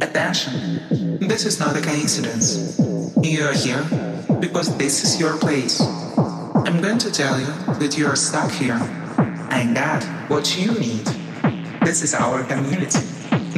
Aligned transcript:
Attention, 0.00 1.18
this 1.20 1.46
is 1.46 1.58
not 1.58 1.76
a 1.76 1.80
coincidence. 1.80 2.78
You 3.22 3.44
are 3.44 3.52
here 3.52 3.82
because 4.40 4.76
this 4.76 5.04
is 5.04 5.20
your 5.20 5.36
place. 5.38 5.80
I'm 5.80 6.80
going 6.82 6.98
to 6.98 7.10
tell 7.10 7.38
you 7.40 7.46
that 7.80 7.96
you 7.96 8.06
are 8.06 8.16
stuck 8.16 8.50
here. 8.50 8.80
and 9.50 9.74
got 9.74 10.04
what 10.28 10.58
you 10.58 10.72
need. 10.78 11.06
This 11.82 12.02
is 12.02 12.14
our 12.14 12.44
community, 12.44 13.00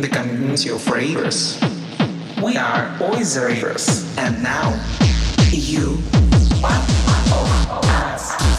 the 0.00 0.08
community 0.08 0.70
of 0.70 0.86
ravers. 0.86 1.60
We 2.42 2.56
are 2.56 2.96
always 3.00 3.36
ravers, 3.36 4.06
and 4.16 4.42
now 4.42 4.78
you 5.50 5.98
are 6.62 6.84
of 7.34 7.84
us. 7.84 8.57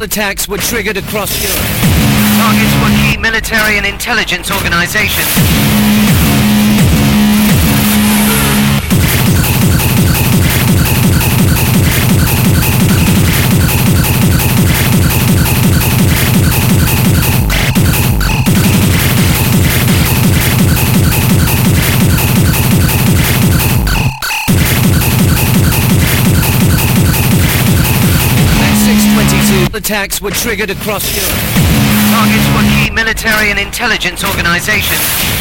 Attacks 0.00 0.48
were 0.48 0.58
triggered 0.58 0.96
across 0.96 1.42
Europe. 1.42 1.58
Targets 2.38 2.74
were 2.80 2.90
key 3.02 3.16
military 3.16 3.76
and 3.76 3.84
intelligence 3.86 4.50
organizations. 4.50 6.21
Attacks 29.82 30.22
were 30.22 30.30
triggered 30.30 30.70
across 30.70 31.02
Europe. 31.16 31.42
Targets 32.14 32.46
were 32.54 32.62
key 32.70 32.88
military 32.94 33.50
and 33.50 33.58
intelligence 33.58 34.22
organizations. 34.22 35.31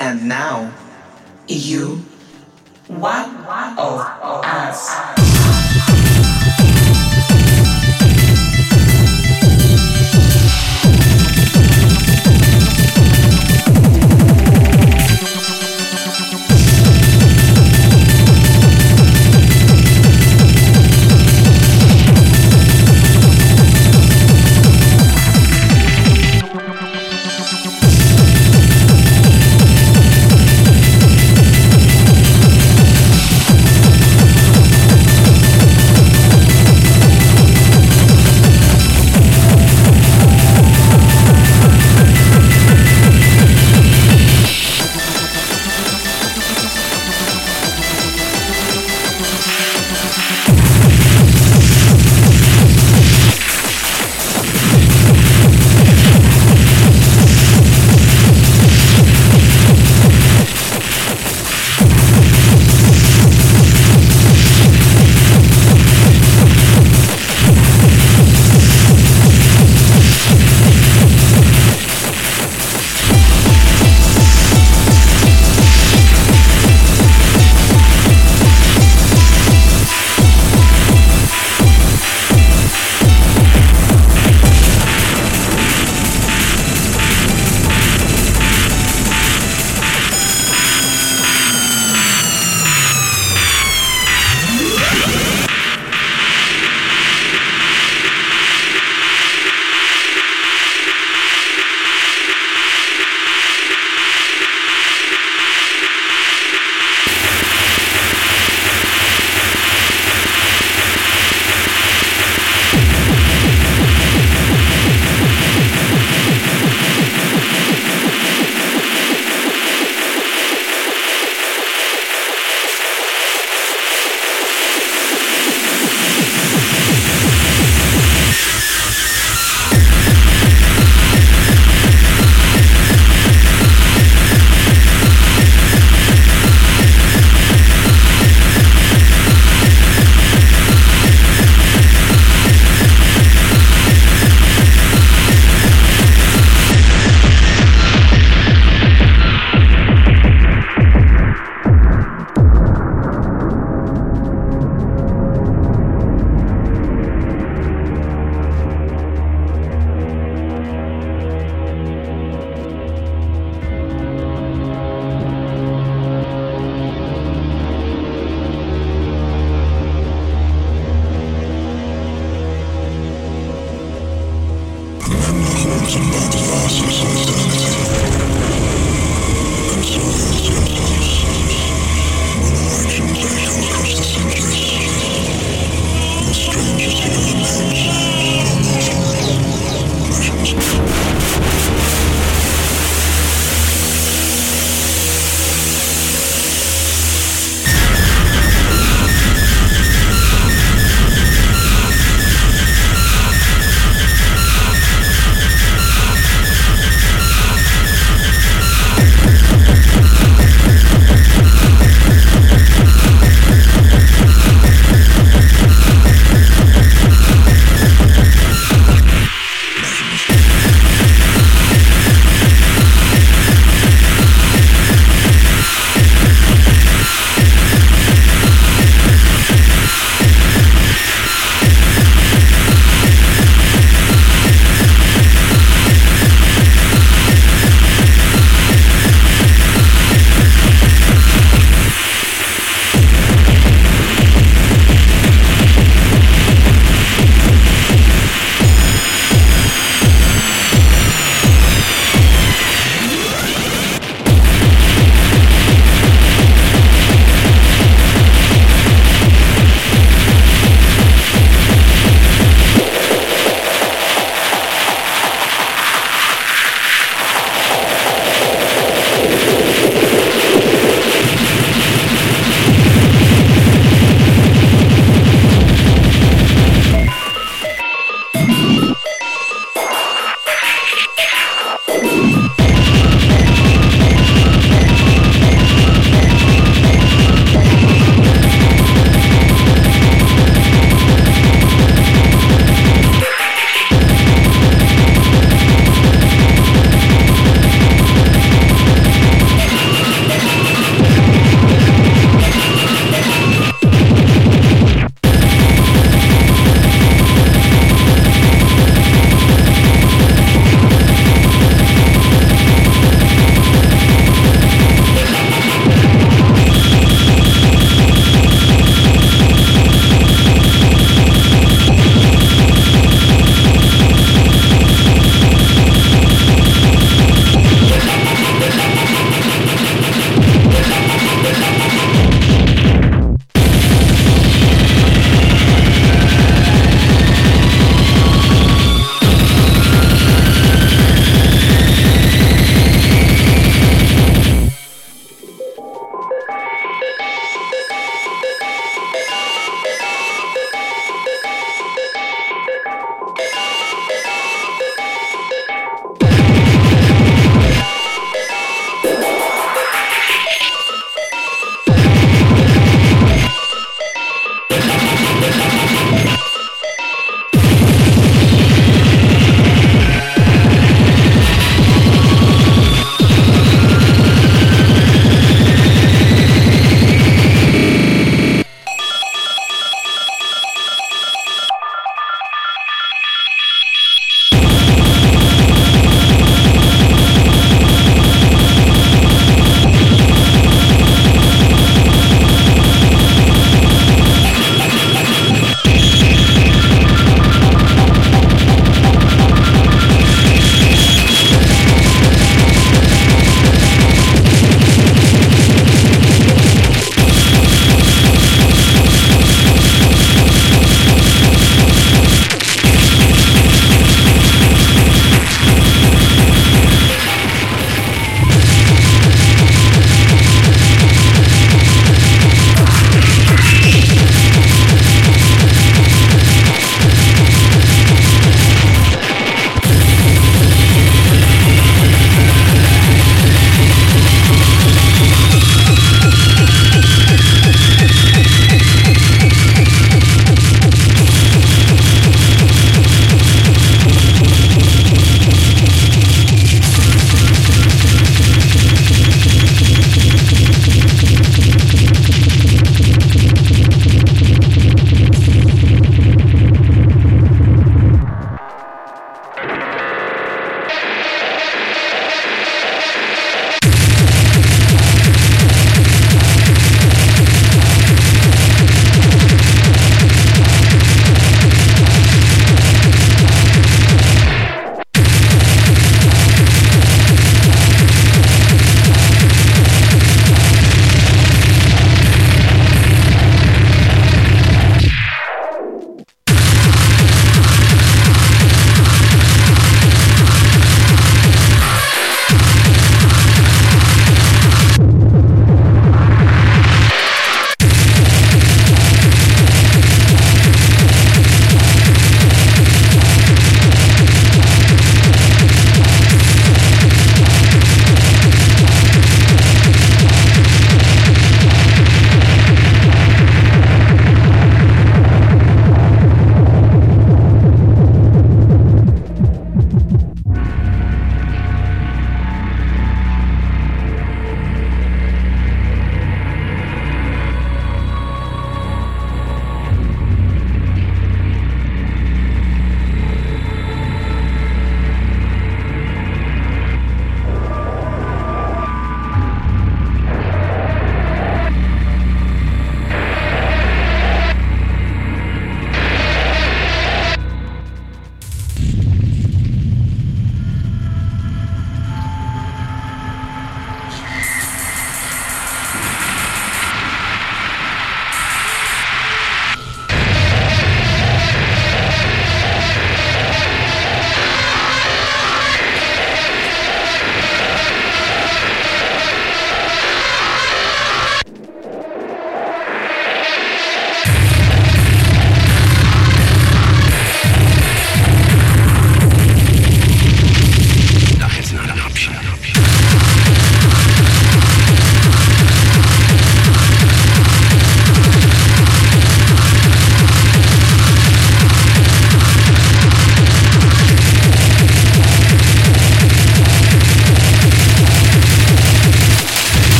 And 0.00 0.26
now, 0.30 0.72
you, 1.46 1.96
one 2.88 3.36
of 3.76 4.00
us. 4.00 5.23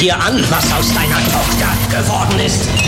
Dir 0.00 0.18
an, 0.18 0.42
was 0.48 0.72
aus 0.72 0.92
deiner 0.94 1.18
Tochter 1.30 1.68
geworden 1.90 2.38
ist. 2.40 2.79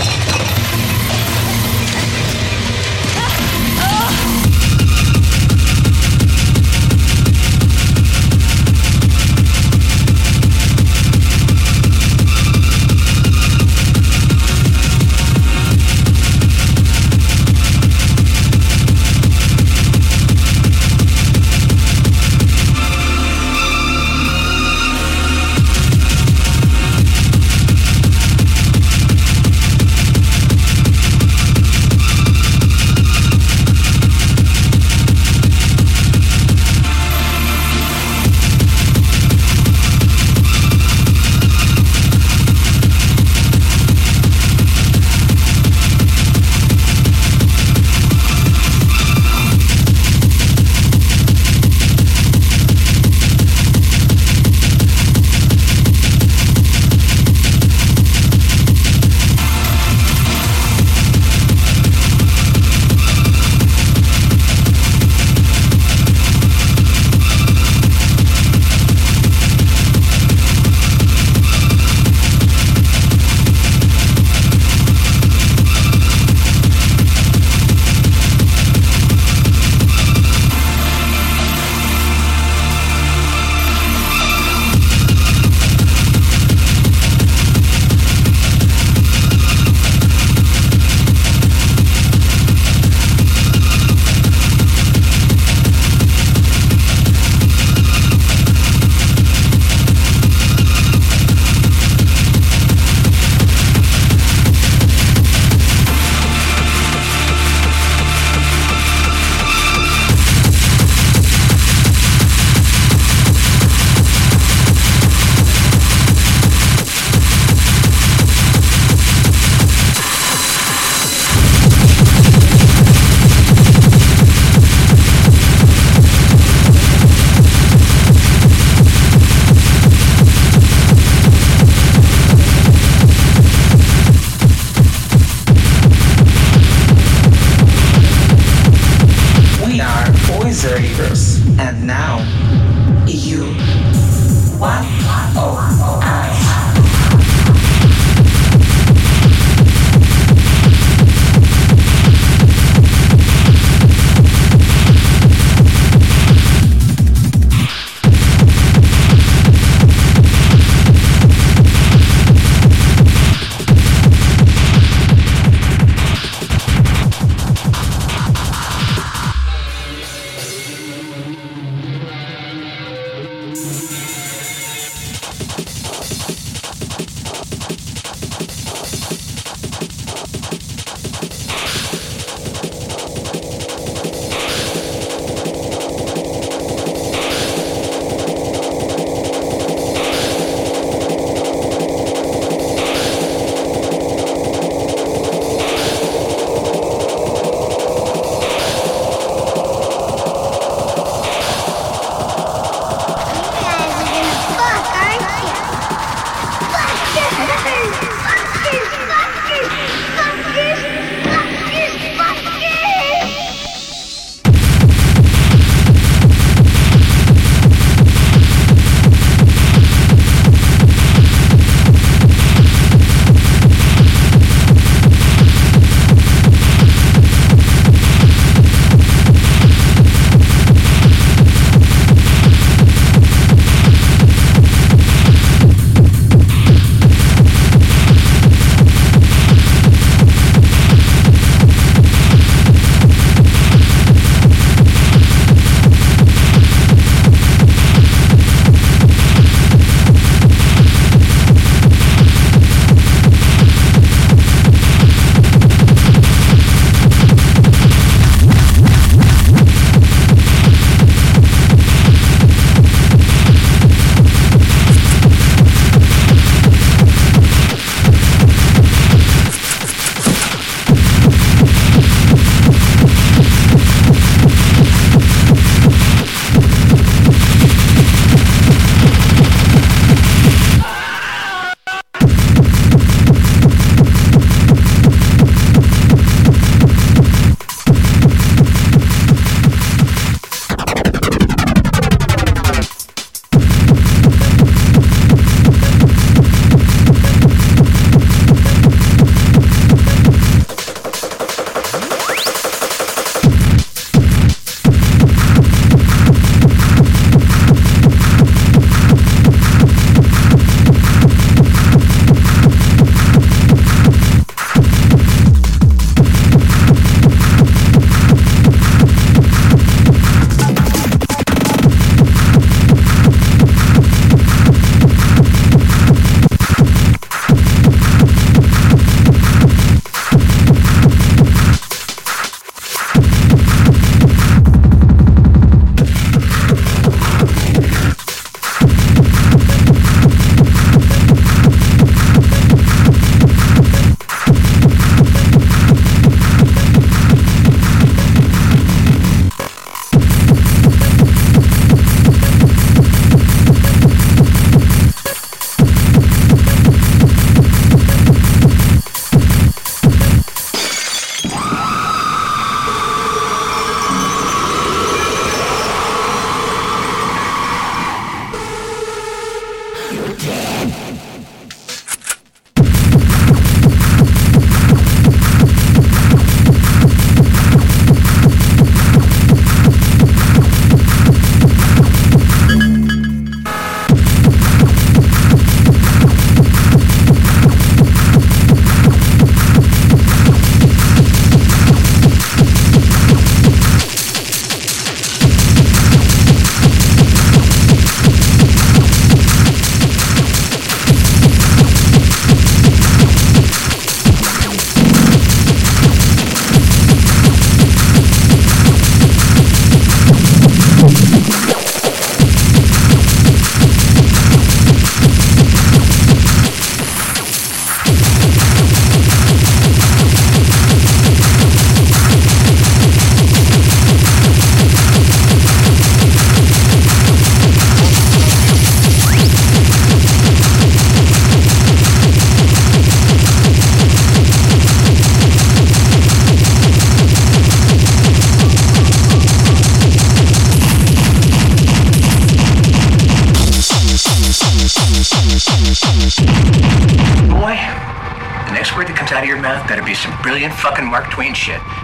shit. 451.62 452.01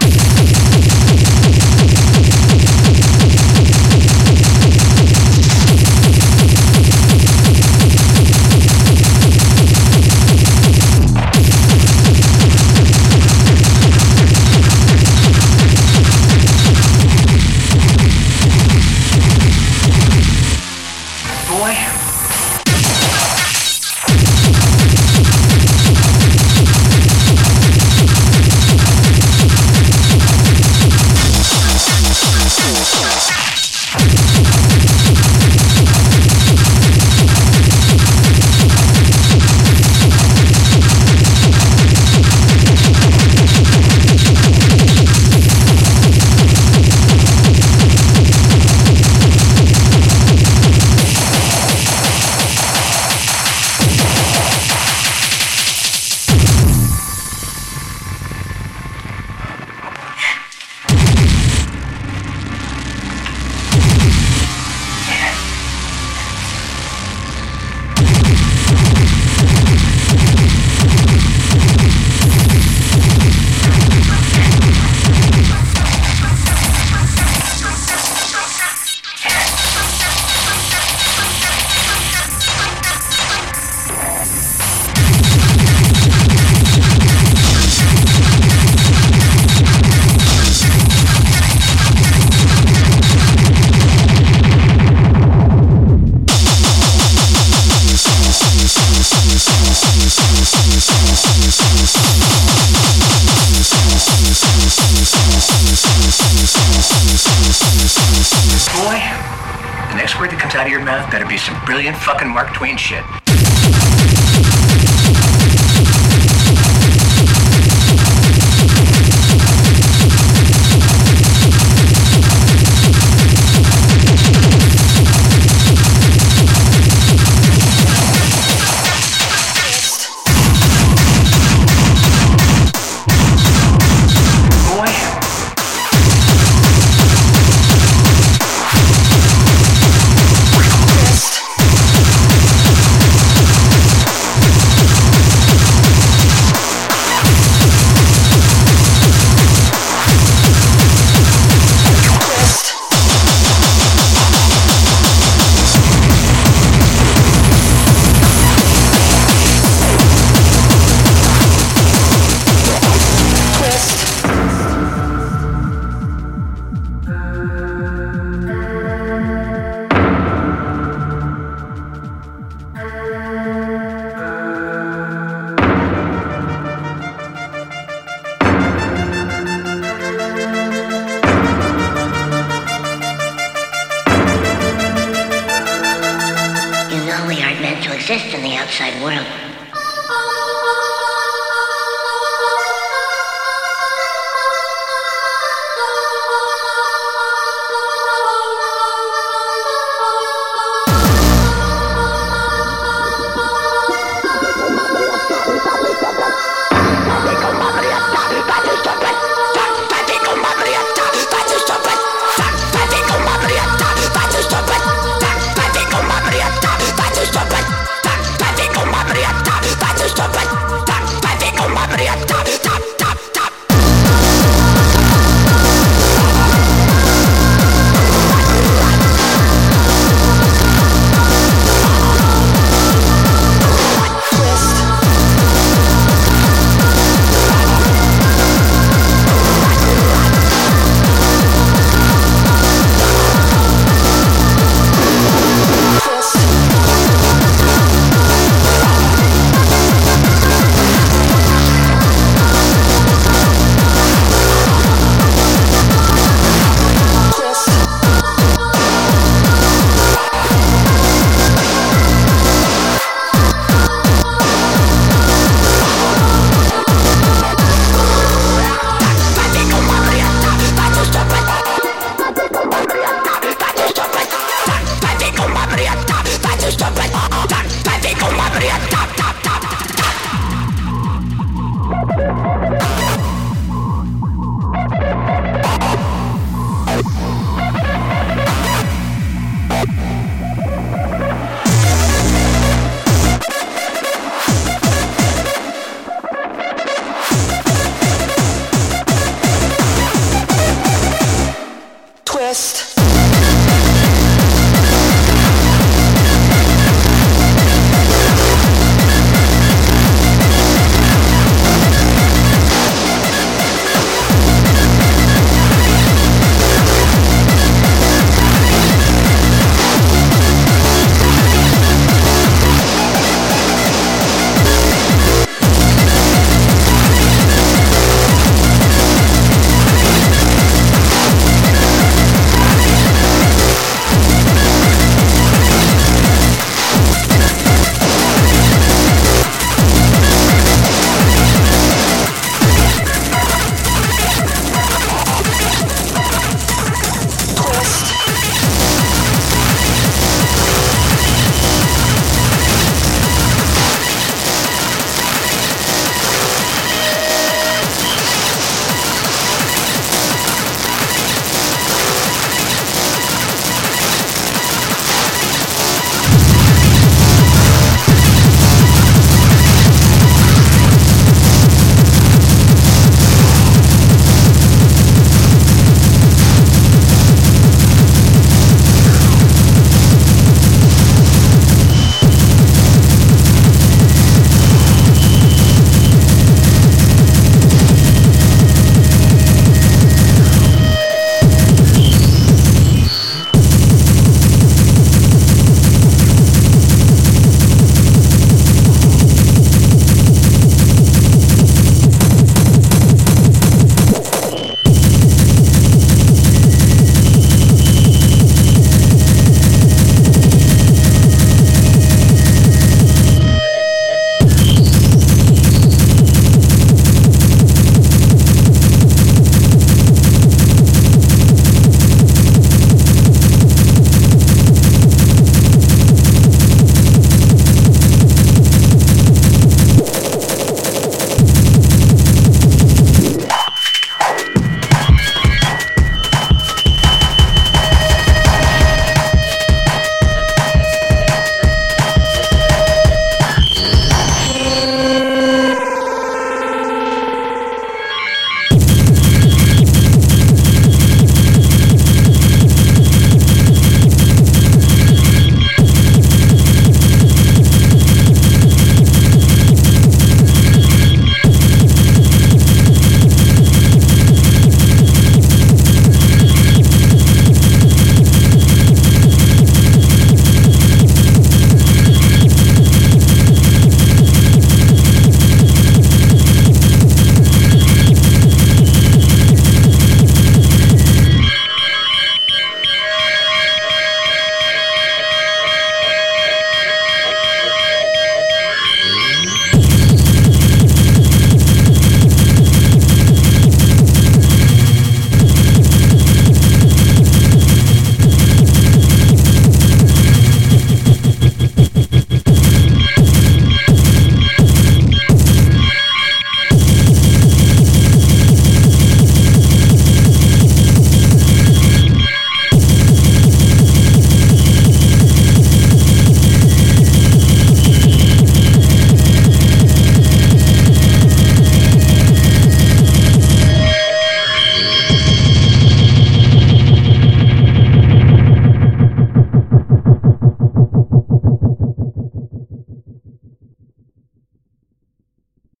Mark 110.67 111.25
be 111.27 111.37
some 111.37 111.55
brilliant 111.65 111.95
fucking 111.97 112.27
Mark 112.27 112.53
Twain 112.53 112.75
shit. 112.75 113.03